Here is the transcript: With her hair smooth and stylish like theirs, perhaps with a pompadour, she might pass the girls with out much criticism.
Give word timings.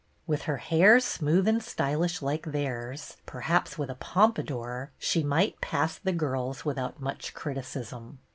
With 0.25 0.45
her 0.49 0.57
hair 0.57 0.99
smooth 0.99 1.47
and 1.47 1.61
stylish 1.61 2.23
like 2.23 2.47
theirs, 2.51 3.17
perhaps 3.27 3.77
with 3.77 3.91
a 3.91 3.93
pompadour, 3.93 4.89
she 4.97 5.21
might 5.21 5.61
pass 5.61 5.95
the 5.99 6.11
girls 6.11 6.65
with 6.65 6.79
out 6.79 6.99
much 6.99 7.35
criticism. 7.35 8.17